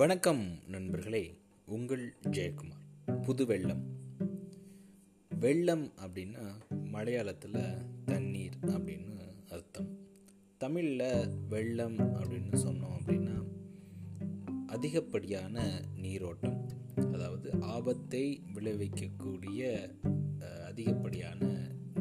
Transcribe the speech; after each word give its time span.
வணக்கம் 0.00 0.42
நண்பர்களே 0.66 1.22
உங்கள் 1.66 2.02
ஜெயக்குமார். 2.30 2.82
புது 3.24 3.46
வெள்ளம் 3.46 3.80
வெள்ளம் 5.28 5.84
அப்படின்னா 6.04 6.44
மலையாளத்தில் 6.92 7.56
தண்ணீர் 8.04 8.58
அப்படின்னு 8.74 9.14
அர்த்தம். 9.48 9.88
தமிழில் 10.58 11.32
வெள்ளம் 11.48 11.98
அப்படின்னு 12.18 12.60
சொன்னோம் 12.66 12.94
அப்படின்னா 12.98 13.36
அதிகப்படியான 14.66 15.64
நீரோட்டம் 16.04 16.60
அதாவது 17.12 17.50
ஆபத்தை 17.76 18.24
விளைவிக்கக்கூடிய 18.54 19.62
அதிகப்படியான 20.70 21.42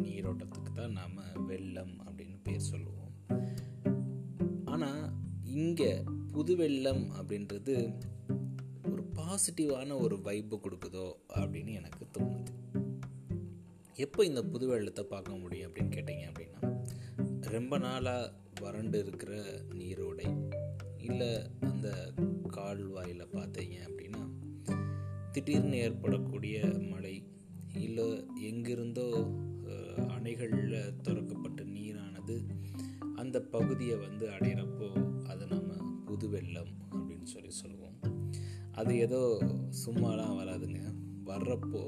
நீரோட்டத்துக்கு 0.05 0.73
தான் 0.75 0.97
நாம் 0.99 1.45
வெள்ளம் 1.45 1.95
அப்படின்னு 2.05 2.39
பேர் 2.43 2.69
சொல்லுவோம். 2.73 3.15
ஆனால் 4.65 5.03
இங்கே 5.57 5.91
புது 6.37 6.55
வெள்ளம் 6.55 7.11
அப்படின்றது 7.11 7.75
ஒரு 8.91 9.03
பாசிட்டிவான 9.15 9.99
ஒரு 9.99 10.21
வைப்பு 10.21 10.59
கொடுக்குதோ 10.63 11.13
அப்படின்னு 11.35 11.73
எனக்கு 11.73 12.07
தோணுது. 12.17 12.51
எப்போ 13.95 14.25
இந்த 14.25 14.43
புது 14.43 14.67
வெள்ளத்தை 14.67 15.03
பார்க்க 15.03 15.35
முடியும் 15.35 15.73
அப்படின்னு 15.73 15.95
கேட்டிங்க 15.95 16.25
அப்படின்னா 16.31 16.61
ரொம்ப 17.39 17.77
நாளாக 17.77 18.33
வறண்டு 18.59 18.99
இருக்கிற 18.99 19.33
நீரோடை 19.69 20.27
இல்லை 20.97 21.41
அந்த 21.59 22.13
கால்வாயில் 22.47 23.31
பார்த்தீங்க 23.33 23.77
அப்படின்னா 23.87 24.23
திடீர்னு 25.31 25.77
ஏற்படக்கூடிய 25.77 26.57
மழை 26.89 27.23
இல்லை 27.73 28.25
எங்கிருந்தோ 28.41 29.07
அணைகளில் 30.07 30.95
திறக்கப்பட்ட 31.01 31.63
நீரானது 31.63 32.37
அந்த 33.15 33.41
பகுதியை 33.41 33.97
வந்து 33.97 34.29
அடையிறப்போ 34.29 35.06
புது 36.17 36.29
வெள்ளம் 36.29 36.71
அப்படின்னு 36.91 37.23
சொல்லி 37.23 37.49
சொல்லுவோம். 37.49 37.97
அது 38.71 38.97
ஏதோ 38.97 39.39
சும்மாலாம் 39.85 40.37
வராதுங்க. 40.39 40.79
வர்றப்போ 41.25 41.83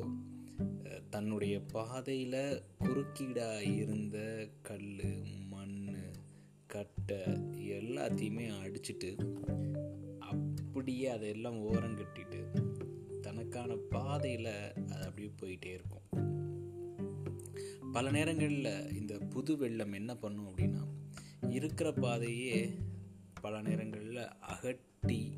தன்னுடைய 1.10 1.62
பாதையில் 1.62 2.62
குறுக்கீடாக 2.80 3.76
இருந்த 3.76 4.48
கல் 4.62 5.02
மண் 5.50 5.96
கட்டை 6.68 7.18
எல்லாத்தையுமே 7.72 8.46
அடிச்சிட்டு 8.64 9.10
அப்படியே 10.20 11.08
அதையெல்லாம் 11.08 11.58
ஓரம் 11.60 11.98
கட்டிட்டு 11.98 12.42
தனக்கான 13.22 13.76
பாதையில் 13.90 14.74
அது 14.74 15.04
அப்படியே 15.04 15.32
போயிட்டே 15.42 15.74
இருக்கும். 15.74 16.08
பல 17.92 18.12
நேரங்களில் 18.12 18.96
இந்த 18.96 19.18
புது 19.18 19.58
வெள்ளம் 19.58 19.92
என்ன 19.92 20.16
பண்ணும் 20.16 20.48
அப்படின்னா 20.48 20.84
இருக்கிற 21.50 21.92
பாதையே 21.92 22.74
பல 23.42 23.62
நேரங்களில் 23.62 24.28
அகட்டி 24.42 25.32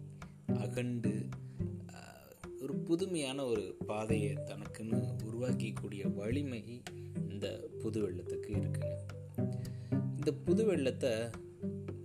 அகண்டு 0.47 1.29
ஒரு 2.61 2.75
புதுமையான 2.75 3.45
ஒரு 3.45 3.75
பாதையை 3.85 4.33
தனக்குன்னு 4.33 5.15
உருவாக்கிக்கூடிய 5.23 6.13
வலிமை 6.13 6.81
இந்த 7.29 7.69
புது 7.79 8.11
வெள்ளத்துக்கு 8.11 8.49
இருக்குங்க 8.49 8.97
இந்த 10.15 10.33
புது 10.33 10.65
வெள்ளத்தை 10.65 11.11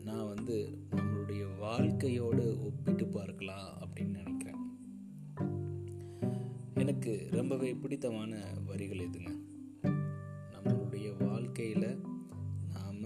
நான் 0.05 0.27
வந்து 0.27 0.79
நம்மளுடைய 0.91 1.57
வாழ்க்கையோடு 1.59 2.65
ஒப்பிட்டு 2.65 3.07
பார்க்கலாம் 3.07 3.79
அப்படின்னு 3.79 4.23
நினைக்கிறேன். 4.25 4.61
எனக்கு 6.75 7.29
ரொம்பவே 7.31 7.75
பிடித்தமான 7.75 8.55
வரிகள் 8.67 9.09
எதுங்க 9.09 9.39
நம்மளுடைய 10.53 11.25
வாழ்க்கையில் 11.25 12.01
நாம் 12.75 13.05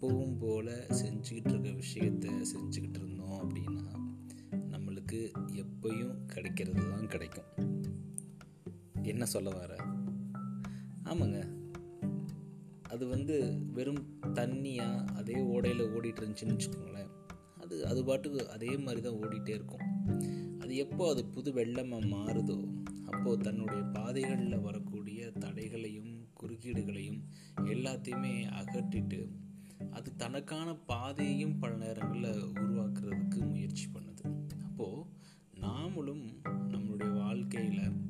எப்பவும் 0.00 0.38
போல் 0.38 0.66
செஞ்சுக்கிட்டு 0.66 1.48
இருக்க 1.48 1.68
விஷயத்த 1.68 2.42
செஞ்சுக்கிட்டு 2.42 2.94
இருந்தோம் 2.94 3.36
அப்படின்னா 3.40 3.84
நம்மளுக்கு 4.70 5.32
எப்பையும் 5.52 6.24
கிடைக்கிறது 6.24 6.90
தான் 6.90 7.06
கிடைக்கும். 7.06 7.44
என்ன 9.02 9.24
சொல்ல 9.24 9.50
வர? 9.50 9.76
ஆமாங்க. 11.04 11.38
அது 12.82 13.06
வந்து 13.06 13.60
வெறும் 13.72 14.20
தண்ணியாக 14.34 15.06
அதே 15.06 15.34
ஓடையில் 15.34 15.82
ஓடிட்டு 15.82 16.20
இருந்துச்சுன்னு 16.20 16.58
வச்சுக்கோங்களேன். 16.58 17.10
அது 17.56 17.86
அது 17.86 18.04
பாட்டுக்கு 18.04 18.50
அதே 18.50 18.76
மாதிரி 18.76 19.02
தான் 19.02 19.18
ஓடிட்டே 19.22 19.48
இருக்கும். 19.48 20.04
அது 20.58 20.76
எப்போ 20.76 21.10
அது 21.10 21.24
புது 21.24 21.52
வெள்ளமாக 21.52 22.06
மாறுதோ 22.06 22.74
அப்போது 23.04 23.42
தன்னுடைய 23.42 23.82
பாதைகளில் 23.82 24.60
வரக்கூடிய 24.60 25.30
தடைகளையும் 25.30 26.28
குறுக்கீடுகளையும் 26.40 27.20
எல்லாத்தையுமே 27.56 28.48
அகற்றிட்டு 28.62 29.44
அது 29.90 30.16
தனக்கான 30.16 30.74
பாதையையும் 30.74 31.58
பல 31.58 31.76
நேரங்களில் 31.76 32.44
உருவாக்குறதுக்கு 32.44 33.48
முயற்சி 33.50 33.86
பண்ணுது. 33.94 34.44
அப்போது 34.64 35.04
நாமளும் 35.60 36.26
நம்மளுடைய 36.44 37.14
வாழ்க்கையில் 37.14 38.04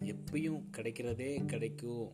எப்பயும் 0.00 0.62
கிடைக்கிறதே 0.76 1.44
கிடைக்கும் 1.44 2.12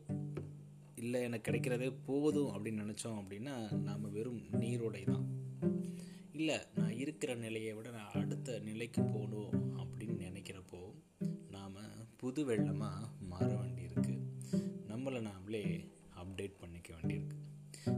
இல்லை 0.94 1.22
எனக்கு 1.22 1.50
கிடைக்கிறதே 1.50 1.97
போதும் 2.04 2.49
அப்படின்னு 2.49 2.78
நினச்சோம் 2.84 3.22
அப்படின்னா 3.22 3.72
நாம் 3.72 4.12
வெறும் 4.12 4.43
நீரோடை 4.53 5.12
தான். 5.12 5.27
இல்லை 6.33 6.59
நான் 6.75 6.99
இருக்கிற 6.99 7.34
நிலையை 7.34 7.72
விட 7.72 7.91
நான் 7.91 8.12
அடுத்த 8.12 8.59
நிலைக்கு 8.59 9.03
போகணும் 9.03 9.78
அப்படின்னு 9.78 10.28
நினைக்கிறப்போ 10.28 10.94
நாம் 11.50 11.77
புது 12.16 12.47
வெள்ளமாக 12.49 13.09
மாற 13.21 13.47
வேண்டியிருக்கு. 13.47 14.19
நம்மளை 14.88 15.31
நாமளே 15.31 15.91
அப்டேட் 16.22 16.59
பண்ணிக்க 16.59 16.94
வேண்டியிருக்கு. 16.94 17.23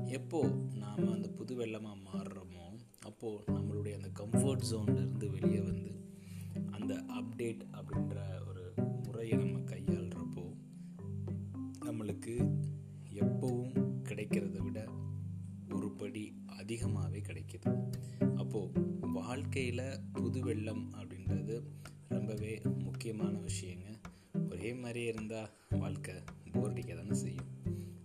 எப்போ 0.04 0.48
நாம் 0.74 1.12
அந்த 1.12 1.28
புது 1.28 1.56
வெள்ளமாக 1.56 1.96
மாறுறோமோ 2.12 2.78
அப்போது 3.00 3.44
நம்மளுடைய 3.52 4.02
அந்த 4.02 4.24
கம்ஃபர்ட் 4.24 4.62
ஜோன்லேருந்து 4.70 5.30
வெளியே 5.30 5.60
வந்து 5.60 6.04
அந்த 6.70 6.94
அப்டேட் 6.94 7.60
அப்படின்ற 7.72 8.46
ஒரு 8.48 8.74
முறையை 9.02 9.38
நம்ம 9.38 9.58
கையாளுறப்போ 9.58 10.54
நம்மளுக்கு 11.84 12.58
எப்பவும் 13.12 13.84
கிடைக்கிறத 14.02 14.62
விட 14.62 14.88
ஒரு 15.70 15.90
படி 15.90 16.42
அதிகமாகவே 16.46 17.20
கிடைக்கிது. 17.20 17.90
அப்போது 18.36 18.80
வாழ்க்கையில் 19.00 20.00
புது 20.12 20.40
வெள்ளம் 20.40 20.92
அப்படின்றது 20.94 21.62
ரொம்பவே 22.08 22.60
முக்கியமான 22.78 23.38
விஷயங்க. 23.38 24.00
ஒரே 24.50 24.74
மாதிரியே 24.74 25.06
இருந்தால் 25.06 25.50
வாழ்க்கை 25.70 26.14
போர் 26.52 26.70
அடிக்க 26.70 26.94
தானே 26.94 27.14
செய்யும். 27.14 27.46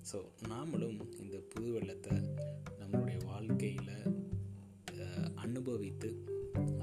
ஸோ 0.09 0.17
நாமளும் 0.47 0.99
இந்த 1.21 1.37
புது 1.49 1.67
வெள்ளத்தை 1.71 2.17
நம்மளுடைய 2.79 3.19
வாழ்க்கையில் 3.25 3.91
அனுபவித்து 5.35 6.09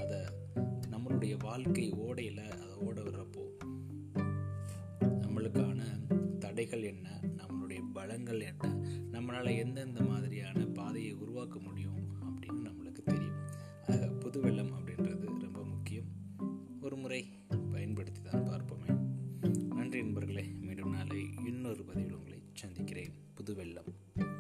அதை 0.03 0.21
நம்மளுடைய 0.93 1.35
வாழ்க்கை 1.39 1.87
ஓடையில் 2.07 2.43
அதை 2.55 2.69
ஓட 2.87 3.03
வர்றப்போ 3.03 3.45
நம்மளுக்கான 5.25 5.81
தடைகள் 6.39 6.83
என்ன? 6.83 7.07
நம்மளுடைய 7.41 7.81
பலங்கள் 7.93 8.41
என்ன? 8.51 8.67
நம்மளால் 9.13 9.59
எந்தெந்த 9.65 10.01
மாதிரியான 10.03 10.67
பாதையை 10.79 11.13
உருவாக்க 11.25 11.59
முடியும் 11.59 11.99
அப்படின்னு 12.27 12.67
நம்மளுக்கு 12.69 13.03
தெரியும். 13.05 13.39
புது 14.21 14.41
வெள்ளம் 14.41 14.73
அப்படின்றது 14.73 15.27
ரொம்ப 15.45 15.65
முக்கியம். 15.65 16.09
ஒரு 16.81 16.97
முறை 16.97 17.21
பயன்படுத்தி 17.73 18.21
தான் 18.23 18.49
பார்ப்போமே. 18.49 18.91
நன்றி 19.75 20.03
நண்பர்களே. 20.03 20.47
மீண்டும் 20.67 20.95
நாளை 20.97 21.21
இன்னொரு 21.47 21.85
பதிவில் 21.85 22.17
உங்களை 22.19 22.38
சந்திக்கிறேன். 22.59 23.13
புதுவெள்ளம். 23.35 24.38